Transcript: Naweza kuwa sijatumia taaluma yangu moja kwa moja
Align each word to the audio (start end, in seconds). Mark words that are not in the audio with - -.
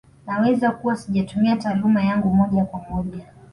Naweza 0.27 0.71
kuwa 0.71 0.95
sijatumia 0.95 1.55
taaluma 1.55 2.03
yangu 2.03 2.29
moja 2.29 2.65
kwa 2.65 2.79
moja 2.89 3.25